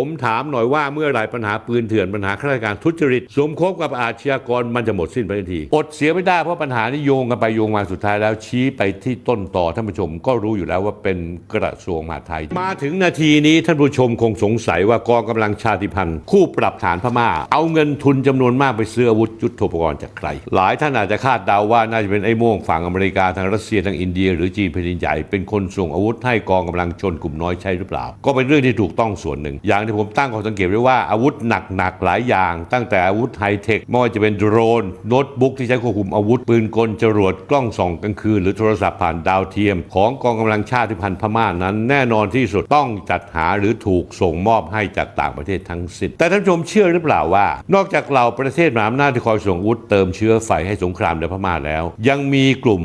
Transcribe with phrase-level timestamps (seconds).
[0.00, 11.18] ผมถามหน่อยว่าเมื่อไหรปัญหาปืนเถื่อนปัญหาข้าราชการทุจริตสมคบกับอาชญากรมันจะหมดสิ้นไปทันทีอดเสียไม่ได้เพราะปัญหานี้โยงกันไปโยงมาสุดท้ายแล้วชี้ไปที่ต้นต่อท่านผู้ชมก็รู้อยู่แล้วว่าเป็น
[11.54, 52.82] กระทรวงมหาดไทย มาถึงนาทีนี้ท่านผู้ชมคงสงสัยว่ากองกำลังชาติพันธุ์ คู่ปรับฐานพม่า เอาเงินทุนจำนวนมากไปซื้ออาวุธยุทโธปกรณ์จากใคร หลายท่านอาจจะคาดเดาว่าน่าจะเป็นไอ้โม่งฝั่งอเมริกาทางรัสเซียทางอินเดีย หรือจีนแผ่นดินใหญ่เป็นคนส่งอาวุธให้กองกำลังชนกลุ่มน้อยใช่หรือเปล่า ก็เป็นเรื่องที่ถูกต้องส่วนหนึ่งอย่างที่ผมตั้งข้อสังเกตไว้ว่าอาวุธหนักๆหลายอย่าง ตั้งแต่อาวุธไฮเทคไม่ว่าจะเป็นโดรนโน้ตบุ๊กที่ใช้ควบคุมอาวุธปืนกลจรวดกล้องส่องกลางคืน หรือโทรศัพท์ผ่านดาวเทียม ของกองกำลังชาติพันธุ์พม่านั้น แน่นอนที่สุดต้องจัดหาหรือถูกส่งมอบให้จากต่างประเทศทั้งสิ้นแต่ท่านชมเชื่อหรือเปล่าว่า นอกจากเราประเทศมหาอำนาจที่คอยส่งอาวุธเติมเชื้อไฟให้สงครามในพม่าแล้ว ยังมีกลุ่ม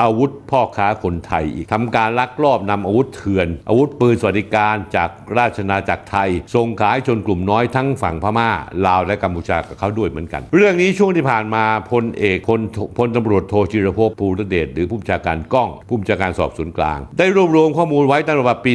[0.00, 8.50] อาวุธพ่อค้าคนไทยอีกทำการลักลอบนำอาวุธเถื่อน อาวุธปืนสวัสดิการจากราชนาจักรไทยส่งขายชนกลุ่มน้อยทั้งฝั่งพม่า
[8.86, 12.60] ลาวและกัมพูชากับเขาด้วยเหมือนกัน เรื่องนี้ช่วงที่ผ่านมาพลเอกพล
[12.98, 18.72] พลตำรวจโทจิรภพภูรเดชหรือผู้บัญชาการกล้องผู้บัญชาการสอบสวนกลาง ได้รวบรวมข้อมูลไว้ตั้งแต่ปี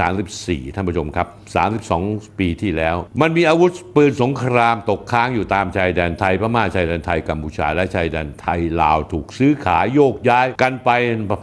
[0.00, 1.26] 2534 ท่านผู้ชมครับ
[1.82, 10.90] 32 ปีที่แล้ว มันมีอาวุธปืนสงครามตกค้างอยู่ตามชายแดนไทยพม่าชายแดนไทยกัมพูชาและชายแดนไทยลาวถูกซื้อขายโยกย้ายกันไป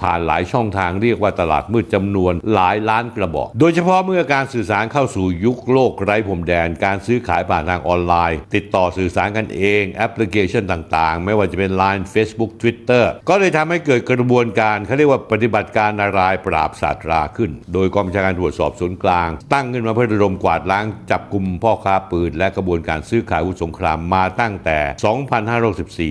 [0.02, 24.80] ผ่านหลายช่องทางเรียกว่าตลาดมืดจำนวนหลายล้านกระบอก โดยเฉพาะเมื่อการสื่อสารเข้าสู่ยุุคโลกไร้พรมแดน การซื้อขายผ่านทางออนไลน์ ติดต่อสื่อสารกันเองแอปพลิเคชันต่างๆ ไม่ว่าจะเป็น Line Facebook Twitter ก็เลยทำให้เกิดกระบวนการเขาเรียกว่าปฏิบัติการนารายปราบศาสตราขึ้น โดยกองบัญชาการตรวจสอบสวนย์กลาง ตั้งขึ้นมาเพื่อระดมกวาดล้างจับกลุ่มพ่อค้าปืน และกระบวนการซื้อขายอาวุธสงครามมาตั้งแต่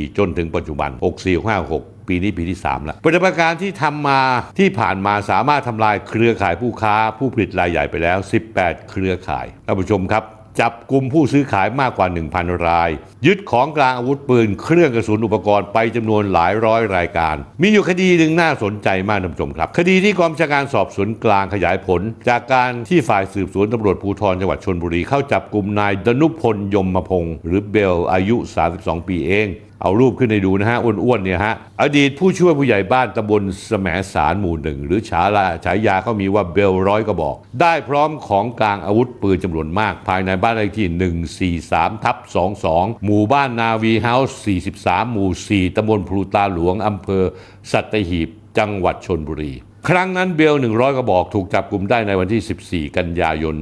[0.09, 4.21] 2564 จนถึงปัจจุบัน 6456 ปีนี้ปีที่ 3 แล้วปฏิบัติการที่ทำมา
[4.59, 8.19] ที่ผ่านมาสามารถทำลายเครือข่ายผู้ค้าผู้ผลิตรายใหญ่ไปแล้ว
[8.55, 10.25] 18 เครือข่ายท่านผู้ชมครับ
[10.61, 12.91] จับกลุ่มผู้ซื้อขายมากกว่า 1,000 ราย
[13.27, 28.37] ยึดของกลางอาวุธปืน เครื่องกระสุนอุปกรณ์ไปจำนวนหลายร้อยรายการ มีอยู่คดีหนึ่งน่าสนใจมากท่านผู้ชมครับ คดีที่กองชาการสอบสวนกลางขยายผล จากการที่ฝ่ายสืบสวนตำรวจภูธรจังหวัดชนบุรีเข้าจับกลุ่มนายดนุพลยมพงศ์หรือเบลอายุ
[28.73, 29.49] 32 ปีเอง
[29.83, 42.17] เอารูปขึ้นให้ดูนะฮะ อ้วนๆเนี่ยฮะ อดีตผู้ช่วยผู้ใหญ่บ้านตำบลแสมสารหมู่หนึ่ง หรือฉาลาฉายาเขามีว่าเบลร้อยกระบอก ได้พร้อมของกลางอาวุธปืนจำนวนมาก ภายในบ้านเลขที่ 143 ทับ
[42.61, 44.39] 22 หมู่บ้านนาวีเฮาส์
[44.75, 45.31] 43 หมู่
[45.71, 47.25] 4ตำบลพลูตาหลวงอำเภอ
[47.73, 48.29] สัตหีบ
[48.59, 49.53] จังหวัดชนบุรี
[49.87, 53.55] ครั้งนั้นเบล 100 กระบอกถูกจับกลุ่มได้ในวันที่ 14 กันยายน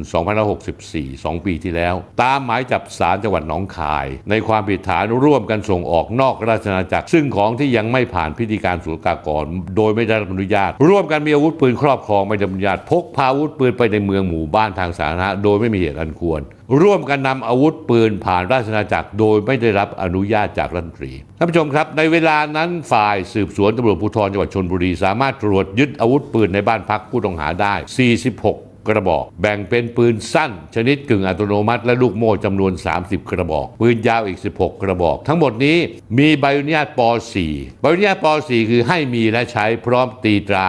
[0.54, 9.44] 2564 2 ปีที่แล้ว ตามหมายจับศาลจังหวัดหนองคาย ในความผิดฐานร่วมกันส่งออกนอกราชอาณาจักร ซึ่งของที่ยังไม่ผ่านพิธีการศุลกากร
[9.76, 16.42] โดยไม่ได้รับอนุญาต ร่วมกันมีอาวุธปืนครอบครองไม่ได้รับอนุญาต พกพาอาวุธปืนไปในเมืองหมู่บ้านทางสาธารณะโดยไม่มีเหตุอันควร
[16.82, 27.74] ร่วมกันนำอาวุธปืนผ่านราชอาจักร โดยไม่ได้รับอนุญาตจากรัฐมนตรีท่านผู้ชมครับในเวลานั้นฝ่ายสืบสวนตำรวจภูธรจังหวัดชนบุรี สามารถตรวจยึดอาวุธปืนในบ้านพักผู้ต้องหาได้
[28.30, 28.54] 46
[28.88, 32.72] กระบอก แบ่งเป็นปืนสั้น ชนิดกึ่งอัตโนมัติ และลูกโม่จำนวน
[33.02, 35.78] 30 กระบอก ปืนยาวอีก 16 กระบอก ทั้งหมดนี้
[36.18, 37.00] มีใบอนุญาตป
[37.42, 40.68] .4 ใบอนุญาตป .4 คือให้มีและใช้พร้อมตีตรา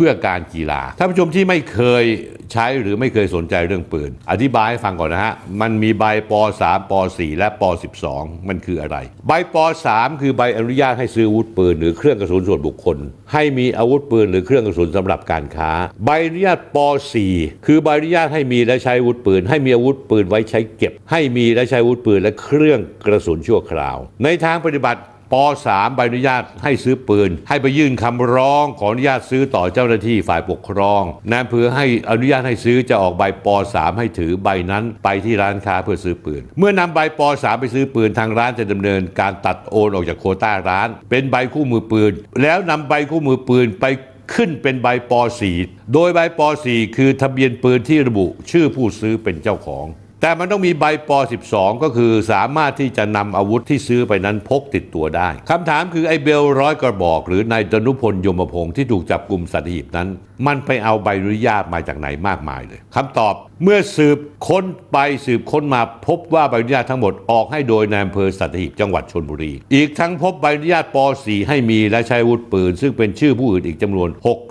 [0.00, 2.04] พื่อการกีฬาท่านผู้ชมที่ไม่เคย
[2.52, 7.62] ใช้หรือไม่เคยสนใจเรื่องปืน อธิบายให้ฟังก่อนนะฮะ มันมีใบป .3 ป .4 และป
[8.04, 8.96] .12 มันคืออะไร
[9.26, 9.56] ใบป
[9.86, 12.98] .3 คือใบอนุญาตให้ซื้ออาวุธปืน หรือเครื่องกระสุนส่วนบุคคล
[13.32, 15.70] ให้มีอาวุธปืน หรือเครื่องกระสุนสำหรับการค้า
[16.04, 16.76] ใบอนุญาตป
[17.22, 25.00] .4 คือใบอนุญาตให้มีและใช้อาวุธปืน ให้มีอาวุธปืนไว้ใช้เก็บ ให้มีและใช้อาวุธปืนและเครื่องกระสุนชั่วคราว ในทางปฏิบัติ
[25.32, 25.34] ป
[25.66, 42.12] .3 ใบอนุญาตให้ซื้อปืน ให้ไปยื่นคำร้องขออนุญาตซื้อต่อเจ้าหน้าที่ฝ่ายปกครองนายอำเภอให้อนุญาตให้ซื้อจะออกใบป .3 ให้ถือใบนั้นไปที่ร้านค้าเพื่อซื้อปืน เมื่อนำใบป .3 ไปซื้อปืนทางร้านจะดำเนินการตัดโอนออกจากโคต้าร้าน เป็นใบคู่มือปืน
[42.42, 43.86] แล้วนำใบคู่มือปืนไป
[44.34, 45.12] ขึ้นเป็นใบป
[45.52, 49.86] .4 โดยใบป .4 คือทะเบียนปืนที่ระบุชื่อผู้ซื้อเป็นเจ้าของ
[50.20, 51.10] แต่มันต้องมีใบป
[51.46, 60.08] .12 ก็คือสามารถที่จะนำอาวุธที่ซื้อไปนั้นพกติดตัวได้คำถามคือไอ้เบลร้อยกระบอก หรือนายดนุพลยมพงศ์ที่ถูกจับกลุ่มสัตหีบนั้น
[60.46, 64.18] มันไปเอาใบอนุญาตมาจากไหนมากมายเลยคำตอบเมื่อสืบ
[64.48, 74.08] ค้นไปสืบค้นมาพบว่าใบอนุญาตทั้งหมดออกให้โดยนายอำเภอสัตหีบจังหวัดชนบุรี อีกทั้งพบใบอนุญาตป .4 ให้มีและใช้อาวุธปืน ซึ่งเป็นชื่อผู้อื่นอีกจำนวน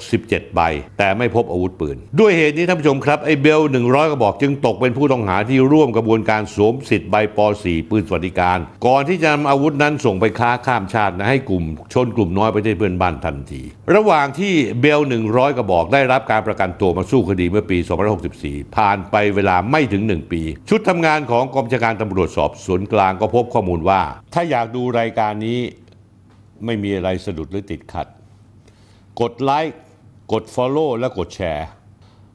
[0.08, 0.62] 67 ใบ
[0.98, 11.64] แต่ไม่พบอาวุธปืน ด้วยเหตุนี้ท่านผู้ชมครับไอ้เบล100กระบอกจึงตกเป็นผู้ต้องหาที่ร่วมกระบวนการสวมสิทธิ์ใบป .4 ปืนสวัสดิการ ก่อนที่จะนำอาวุธนั้นส่งไปค้าข้ามชาตินะให้กลุ่ม
[11.94, 13.62] ชนกลุ่มน้อยประเทศเพื่อนบ้านทันที
[13.96, 17.78] ระหว่างที่เบล 100 กระบอกได้รับการประกันตัวมาสู้คดีเมื่อปี
[18.28, 24.02] 2564 ผ่านไปเวลาไม่ถึง 1 ปี ชุดทำงานของกองบัญชาการตำรวจสอบสวนกลางก็พบข้อมูลว่า
[24.34, 25.60] ถ้าอยากดูรายการนี้
[26.66, 28.08] ไม่มีอะไรสะดุดหรือติดขัด
[29.22, 29.78] กดไลค์
[30.34, 31.68] กด Follow และกดแชร์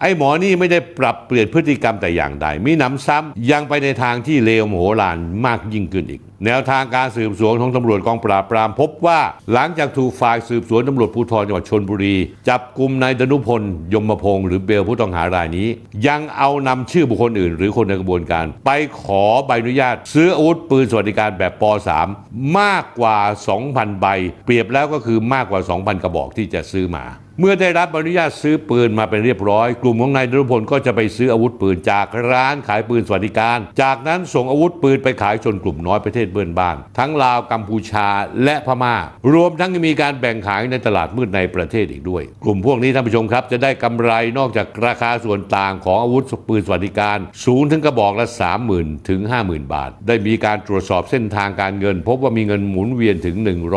[0.00, 9.20] ไอ้หมอนี่ไม่ได้ปรับเปลี่ยนพฤติกรรมแต่อย่างใดมีหนำซ้ำยังไปในทางที่เลวโมโหลานมากยิ่งขึ้นอีก แนวทางการสืบสวนของตำรวจกองปราบปรามพบว่า
[9.52, 12.16] หลังจากถูกฝ่ายสืบสวนตำรวจภูธรจังหวัดชนบุรี
[12.48, 13.62] จับกลุ่มนายดนุพล
[13.94, 15.68] ยมพงศ์หรือเบลผู้ต้องหารายนี้
[16.06, 18.70] ยังเอานำชื่อบุคคลอื่น หรือคนในกระบวนการ ไป
[19.02, 21.64] ขอใบอนุญาต ซื้ออาวุธปืนสวัสดิการแบบป
[22.08, 23.18] .3 มากกว่า
[23.60, 24.06] 2,000 ใบ
[24.44, 27.06] เปรียบแล้วก็คือมากกว่า 2,000 กระบอกที่จะซื้อมา
[27.40, 38.08] เมื่อได้รับอนุญาตซื้อปืนมาเป็นเรียบร้อย กลุ่มของนายดนุพลก็จะไปซื้ออาวุธปืนจากร้านขายปืนสวัสดิการ จากนั้นส่งอาวุธปืนไปขายชนกลุ่มน้อยประเทศเพื่อนบ้าน ทั้งลาวกัมพูชา
[38.44, 38.96] และพม่า
[39.32, 48.26] รวมทั้งยังมีการแบ่งขายในตลาดมืดในประเทศอีกด้วย กลุ่มพวกนี้ท่านผู้ชมครับ จะได้กำไรนอกจากราคาส่วนต่างของอาวุธปืนสวัสดิการ สูงถึงกระบอกละ
[48.66, 53.36] 30,000 ถึง 50,000 บาท ได้มีการตรวจสอบเส้นทางการเงิน พบว่ามีเงินหมุนเวียนถึง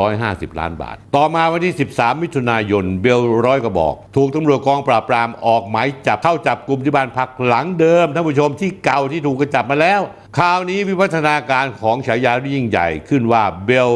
[0.10, 10.02] 150 ล้านบาท ต่อมาวันที่ 13 มิถุนายนเบลร้อยกระบอก ถูกตำรวจกองปราบปรามออกหมายจับเข้าจับกลุ่มที่บ้านพักหลังเดิมท่านผู้ชมที่เก่าที่ถูกกระจับมาแล้ว
[10.38, 13.90] คราวนี้วิวัฒนาการของฉายาที่ยิ่งใหญ่ขึ้นว่าเบล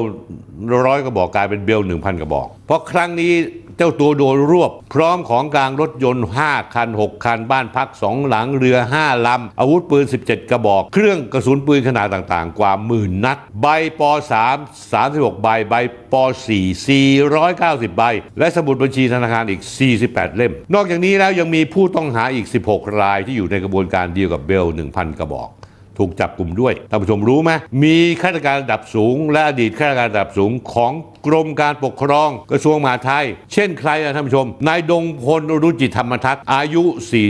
[0.86, 3.34] ร้อยกระบอกกลายเป็นเบลหนึ่งพันกระบอก เพราะครั้งนี้
[3.78, 12.60] เจ้าตัวโดนรวบ พร้อมของกลางรถยนต์ 5 คัน 6 คัน บ้านพัก 2 หลังเรือ 5 ลำ อาวุธปืน 17 กระบอก เครื่องกระสุนปืนขนาดต่างๆ
[12.60, 13.68] กว่าหมื่นนัด ใบ
[14.00, 15.74] ป .3 36 ใบ ใบ
[16.12, 16.14] ป
[16.48, 16.48] .4
[17.28, 18.04] 490 ใบ
[18.40, 19.62] และสมุดบัญชีธนาคารอีก
[20.00, 25.50] 48 เล่ม นอกจากนี้แล้วยังมีผู้ต้องหาอีก 16 รายที่อยู่ในกระบวนการเดียวกับเบล 1,000 กระบอก
[25.98, 27.52] ถูกจับกลุ่มด้วยท่านผู้ชมรู้ไหม
[27.84, 30.94] มีข้าราชการระดับสูง และอดีตข้าราชการระดับสูงของ
[31.28, 36.84] กรมการปกครองกระทรวงมหาดไทย เช่นใครอะท่านผู้ชม นายดงพลรุจิธรรมทัศน์อายุ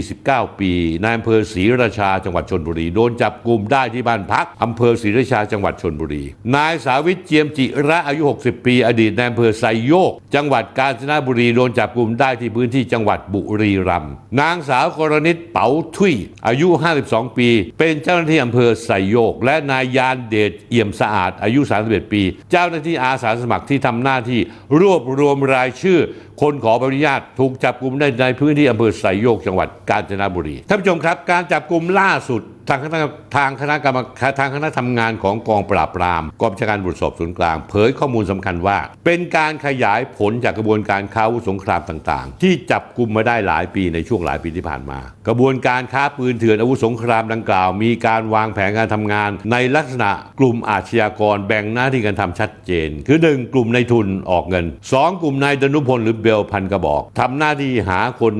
[0.07, 0.71] 49 ปี
[1.03, 6.23] นายอำเภอศรีราชาจังหวัดชนบุรี โดนจับกลุ่มได้ที่บ้านพักอำเภอศรีราชาจังหวัดชนบุรี
[6.55, 16.13] นายสาวิตเจียมจิระอายุ 60 ปี อดีตนายอำเภอไซโยก จังหวัดกาญจนบุรีโดนจับกลุ่มได้ที่พื้นที่จังหวัดบุรีรัมย์นางสาวกรณิตเป๋าทุย
[16.47, 16.67] อายุ
[17.03, 17.49] 52 ปี
[17.79, 22.21] เป็นเจ้าหน้าที่อำเภอไซโยก และนายยานเดชเอี่ยมสะอาดอายุ 31 ปี
[22.51, 24.39] เจ้าหน้าที่อาสาสมัครที่ทำหน้าที่
[24.79, 25.99] รวบรวมรายชื่อ
[26.41, 32.97] คนขอใบอนุญาตถูกจับกลุ่มได้ในพื้นที่อำเภอไซโยกจังหวัดกาญจนบุรีท่านผู้ชมครับ การจับกลุ่มล่าสุด ทางคณะ
[33.37, 58.35] ทางคณะกรรมการทางคณะทำงานของกองปราบปรามกองบัญชาการตรสอบศูนย์กลาง เผยข้อมูลสำคัญว่า เป็นการขยายผลจากกระบวนการค้าอาวุธสงครามต่างๆ ที่จับกลุ่มมาได้หลายปีในช่วงหลายปีที่ผ่านมา กระบวนการค้าปืนเถื่อนอาวุธสงครามดังกล่าว มีการวางแผนการทำงาน ในลักษณะกลุ่มอาชญากรแบ่งหน้าที่กันทำชัดเจน คือ 1 กลุ่มในายทุนออกเงิน 2 กลุ่มนายดนุพลหรือเบลพันกระบอกทำหน้าที่หาคน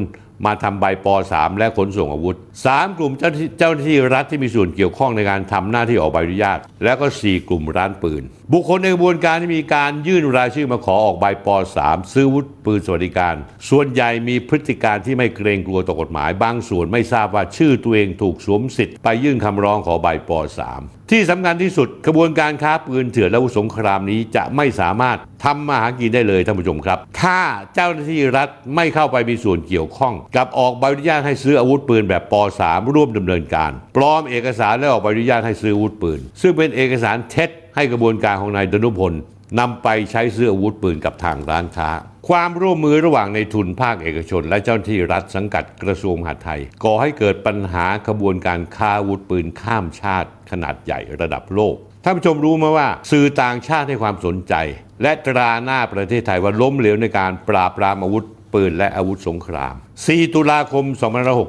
[0.46, 8.24] มาทำใบป .3 และขนส่งอาวุธ 3 กลุ่มเจ้าเจ้าหน้าที่รัฐที่มีส่วนเกี่ยวข้องในการทำหน้าที่ออกใบอนุญาต แล้วก็ 4 กลุ่มร้านปืน
[8.54, 11.48] บุคคลในกระบวนการที่มีการยื่นรายชื่อมาขอออกใบป
[11.78, 13.36] .3 ซื้ออาวุธปืนสวัสดิการ
[13.70, 20.32] ส่วนใหญ่มีพฤติการที่ไม่เกรงกลัวต่อกฎหมาย บางส่วนไม่ทราบว่าชื่อตัวเองถูกสวมสิทธิ์ไปยื่นคำร้องขอใบป
[20.70, 27.40] .3 ที่สำคัญที่สุดกระบวนการค้าปืนเถื่อนและอาวุธสงครามนี้จะไม่สามารถทำมาหากินได้เลยท่านผู้ชมครับ ถ้า
[27.74, 39.14] เจ้าหน้าที่รัฐไม่เข้าไปมีส่วนเกี่ยวข้อง กับออกใบอนุญาตให้ซื้ออาวุธปืนแบบป .3 ร่วมดำเนินการ ปลอมเอกสารและออกใบอนุญาตให้ซื้ออาวุธปืน ซึ่งเป็นเอกสารเท็จให้กระบวนการของนายดนุพล
[39.60, 41.90] นำไปใช้ซื้ออาวุธปืนกับทางร้านค้า
[42.30, 54.54] ความร่วมมือระหว่างในทุนภาคเอกชน และเจ้าหน้าที่รัฐสังกัดกระทรวงมหาดไทย ก่อให้เกิดปัญหาขบวนการค้าอาวุธปืนข้ามชาติ ขนาดใหญ่ระดับโลกท่านผู้ชมรู้ไหมว่า สื่อต่างชาติให้ความสนใจ
[55.02, 60.86] และตราหน้าประเทศไทยว่าล้มเหลวในการปราบปรามอาวุธปืนและอาวุธสงคราม4 ตุลาคม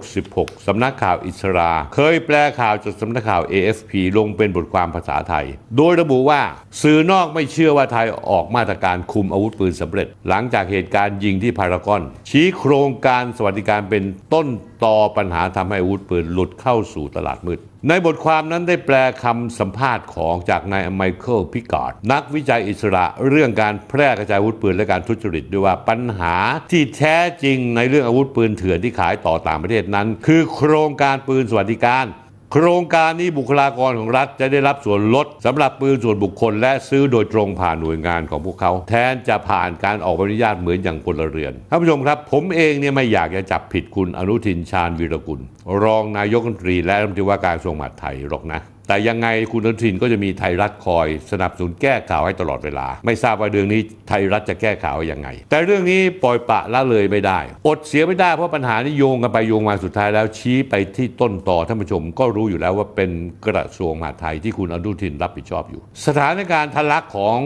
[0.00, 5.46] 2566 สำนักข่าวอิสรา เคยแปลข่าวจากสำนักข่าว AFP ลงเป็นบทความภาษาไทย
[5.76, 6.40] โดยระบุว่า
[6.82, 14.46] สื่อนอกไม่เชื่อว่าไทยออกมาตรการคุมอาวุธปืนสำเร็จ หลังจากเหตุการณ์ยิงที่พารากอน ชี้โครงการสวัสดิการเป็นต้น
[14.84, 26.36] ตอปัญหาทำให้อาวุธปืนหลุดเข้าสู่ตลาดมืด ในบทความนั้นได้แปลคำสัมภาษณ์ของจากนายไมเคิลพิการ์ดนักวิจัยอิสระเรื่องการแพร่กระจายอาวุธปืนและการทุจริตด้วยว่าปัญหา
[26.70, 32.06] ที่แท้จริงในเรื่องอาวุธปืนเถื่อนที่ขายต่อต่างประเทศนั้น คือโครงการปืนสวัสดิการ
[32.52, 45.40] โครงการนี้บุคลากรของรัฐจะได้รับส่วนลดสำหรับปืนส่วนบุคคล และซื้อโดยตรงผ่านหน่วยงานของพวกเขา แทนจะผ่านการออกใบอนุญาตเหมือนอย่างพลเรือนท่านผู้ชมครับ ผมเองเนี่ยไม่อยากจะจับผิดคุณอนุทินชาญวีรกุล
[45.82, 63.10] รองนายกรัฐมนตรีและรัฐมนตรีว่าการกระทรวงมหาดไทยหรอกนะ แต่ยังไงคุณอนุทินก็จะมีไทยรัฐคอยสนับสนุนแก้ข่าวให้ตลอดเวลา ไม่ทราบว่าเรื่องนี้ไทยรัฐจะแก้ข่าวยังไง แต่เรื่องนี้ปล่อยปะละเลยไม่ได้ อดเสียไม่ได้เพราะปัญหานี้โยงกันไปโยงมาสุดท้ายแล้วชี้ไปที่ต้นต่อท่านผู้ชมก็รู้อยู่แล้วว่าเป็น
[63.46, 67.38] กระทรวงมหาดไทยที่คุณอนุทินรับผิดชอบอยู่ สถานการณ์ทะลักของ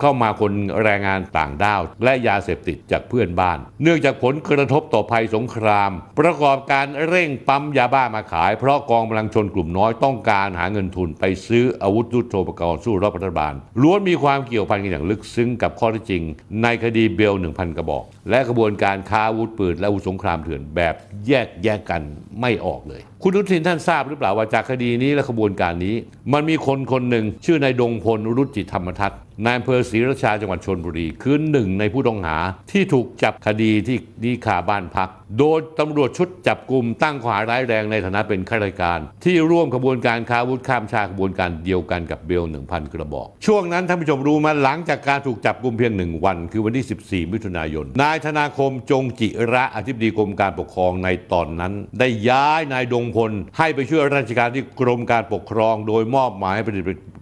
[0.00, 16.22] เข้ามาคนแรงงานต่างด้าว และยาเสพติดจากเพื่อนบ้าน เนื่องจากผลกระทบต่อภัยสงคราม ประกอบการเร่งปั๊มยาบ้ามาขาย เพราะกองกำลังชนกลุ่มน้อยต้องการหาเงินทุนไปซื้ออาวุธยุทโธปกรณ์สู้รบรัฐบาลล้วนมีความเกี่ยวพันกันอย่างลึกซึ้งกับข้อเท็จจริง
[16.62, 20.94] ในคดีเบล 1,000 กระบอก และกระบวนการค้าอาวุธปืนและอาวุธสงครามเถื่อนแบบ
[21.26, 22.02] แยกแยกกัน
[22.40, 25.96] ไม่ออกเลยคุณรุทินท่านทราบหรือเปล่าว่าจากคดีนี้และขบวนการนี้
[26.32, 32.36] มันมีคนคนหนึ่งชื่อนายดงพลรุจิธรรมทัศน์นายอำเภอศรีราชาจังหวัดชนบุรี คือหนึ่งในผู้ต้องหา
[32.70, 35.08] ที่ถูกจับคดีที่นีคาบ้านพัก
[35.38, 56.64] โดยตำรวจชุดจับกลุ่มตั้งข้อหาร้ายแรงในฐานะเป็นข้าราชการ ที่ร่วมขบวนการค้าวุธข้ามชาติขบวนการเดียวกันกับเบล 1,000 กระบอก ช่วงนั้นท่านผู้ชมรู้มาหลังจากการถูกจับกลุ่มเพียงหนึ่งวัน คือวันที่ 14 มิถุนายน นายธนาคมจงจิระอธิบดีกรมการปกครองในตอนนั้น ได้ย้ายนายดงพล ให้ไปช่วยราชการที่กรมการปกครอง โดยมอบหมายให้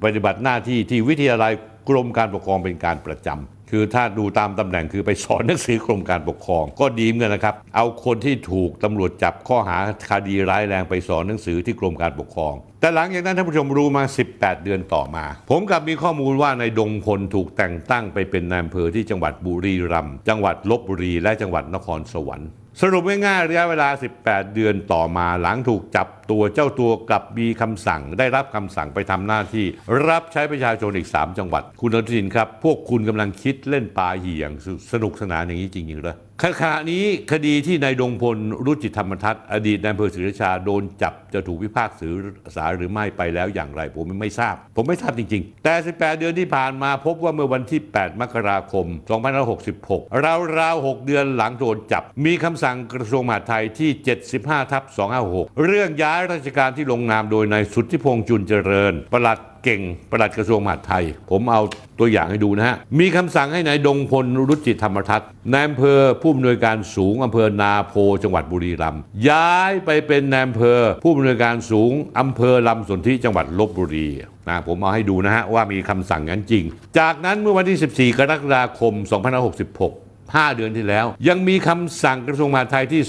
[0.04, 1.52] ปฏิบัติหน้าที่ที่วิทยาลัย
[1.88, 9.78] กรมการปกครองเป็นการประจำ คือถ้าดูตามตำแหน่งคือไปสอนหนังสือกรมการปกครอง ก็ดีเหมือนกันนะครับ เอาคนที่ถูกตำรวจจับข้อหา
[10.11, 14.02] คดีร้ายแรงไปสอนหนังสือที่กรมการปกครอง แต่หลังจากนั้นท่านผู้ชมรู้มา
[14.35, 22.50] 18 เดือนต่อมา ผมกลับมีข้อมูลว่าในดงพลถูกแต่งตั้งไปเป็นนายอำเภอที่จังหวัดบุรีรัมย์จังหวัดลบบุรีและจังหวัดนครสวรรค์
[22.81, 23.88] สรุปง่ายๆระยะเวลา
[24.21, 29.66] 18 เดือนต่อมาหลังถูกจับตัวเจ้าตัวกลับมีคำสั่ง ได้รับคำสั่งไปทำหน้าที่
[30.09, 34.50] รับใช้ประชาชนอีก 3 จังหวัด คุณอนุทินครับ พวกคุณกำลังคิดเล่นปลาเหี่ยง
[34.93, 41.90] สนุกสนานอย่างนี้จริงๆเหรอขณะนี้คดีที่นายดงพลรุจิธรรมทัศน์อดีตนายอำเภอศรีราชาโดนจับจะถูกพิพาก
[42.56, 48.86] ษาหรือไม่ไปแล้วอย่างไร ผมไม่ทราบ ผมไม่ทราบจริง ๆ แต่ 18 เดือนที่ผ่านมาพบว่าเมื่อวันที่ 8 มกราคม
[49.50, 53.90] 2566 ราวๆ 6 เดือนหลังโดนจับ มีคำสั่งกระทรวงมหาดไทยที่
[54.30, 54.82] 75ทับ
[55.22, 59.80] 256 เรื่องย้ายราชการที่ลงนามโดยนายสุทธิพงษ์จุนเจริญปลัด เก่ง
[60.11, 61.61] ประหลัดกระทรวงมหาดไทย ผมเอา
[61.99, 74.09] ตัวอย่างให้ดูนะฮะ มีคำสั่งให้นายดงพลรุจิธรรมทัศน์นายอำเภอผู้อำนวยการสูงอำเภอนาโพจังหวัดบุรีรัมย์ย้ายไปเป็นนายอำเภอผู้อำนวยการสูงอำเภอลำสนธิจังหวัดลบบุรี
[74.49, 76.64] นะผมเอาให้ดูนะฮะว่ามีคำสั่งนั้นจริง
[76.99, 78.92] จากนั้นเมื่อวันที่ 14 กรกฎาคม
[79.50, 83.02] 2566 5 เดือนที่แล้ว ยังมีคำสั่งกระทรวงมหาดไทยที่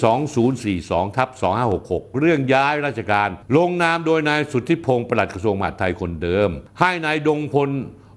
[0.76, 1.30] 2042ทับ
[1.74, 7.70] 2566 เรื่องย้ายราชการ ลงนามโดยนายสุทธิพงศ์ปลัดกระทรวงมหาดไทยคนเดิม ให้นายดงพล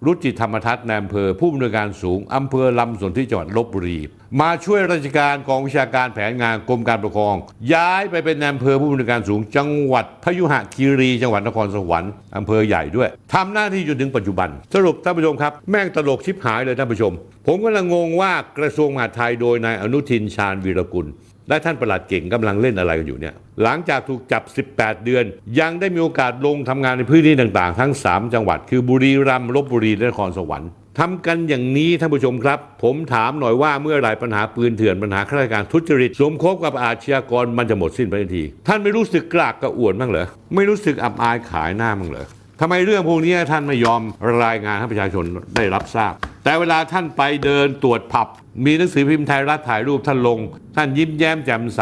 [0.06, 4.00] รุจิธรรมทัศน์ในอำเภอผู้อำนวยการสูงอำเภอลำสนที่จังหวัดลบบุรี
[4.40, 7.36] มาช่วยราชการกองวิชาการแผนงานกรมการปกครอง
[7.74, 17.12] ย้ายไปเป็นอำเภอผู้อำนวยการสูง จังหวัดพยุหคีรีจังหวัดนครสวรรค์อำเภอใหญ่ด้วยทำหน้าที่จนถึงปัจจุบัน สรุปท่านผู้ชมครับ แม่งตลกชิบหายเลยท่านผู้ชม
[17.46, 21.06] ผมกำลังงงว่ากระทรวงมหาดไทยโดยนายอนุทินชาญวีรกุล
[21.48, 24.42] และท่านประหลัดเก่งกำลังเล่นอะไรกันอยู่เนี่ย หลังจากถูกจับ
[24.74, 25.24] 18 เดือน
[25.60, 30.70] ยังได้มีโอกาสลงทำงานในพื้นที่ต่างๆ ทั้ง 3 จังหวัด คือบุรีรัมย์ลบบุรีและนครสวรรค์
[31.02, 42.26] ทำกันอย่างนี้ท่านผู้ชมครับ ผมถามหน่อยว่าเมื่อไหร่ปัญหาปืนเถื่อนปัญหาข้าราชการทุจริตสมคบกับอาชญากรมันจะหมดสิ้นไปทันที ท่านไม่รู้สึกกลากกระอ่วนบ้างเหรอไม่รู้สึกอับอายขายหน้าบ้างเหรอ
[42.60, 44.02] ทำไมเรื่องพวกนี้ท่านไม่ยอม
[44.44, 45.24] รายงานให้ประชาชน
[45.56, 46.12] ได้รับทราบ
[46.44, 48.28] แต่เวลาท่านไปเดินตรวจผับ
[48.64, 50.38] มีหนังสือพิมพ์ไทยรัฐถ่ายรูปท่านลง
[50.76, 51.80] ท่านยิ้มแย้มแจ่มใส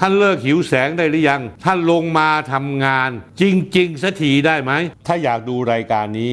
[0.00, 3.42] ท่านเลิกหิวแสงได้หรือยัง ท่านลงมาทำงาน จ
[3.76, 4.72] ริงๆสักทีได้ไหม
[5.06, 6.32] ถ้าอยากดูรายการนี้